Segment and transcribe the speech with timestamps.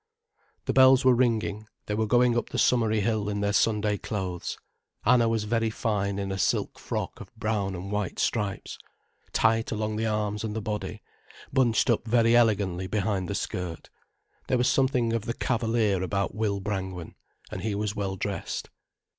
[0.65, 4.57] The bells were ringing, they were going up the summery hill in their Sunday clothes.
[5.05, 8.79] Anna was very fine in a silk frock of brown and white stripes,
[9.31, 11.03] tight along the arms and the body,
[11.53, 13.91] bunched up very elegantly behind the skirt.
[14.47, 17.13] There was something of the cavalier about Will Brangwen,
[17.51, 18.71] and he was well dressed.